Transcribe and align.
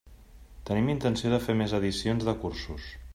Tenim 0.69 0.87
intenció 0.93 1.33
de 1.33 1.39
fer 1.43 1.55
més 1.61 1.77
edicions 1.81 2.27
de 2.31 2.35
cursos. 2.45 2.89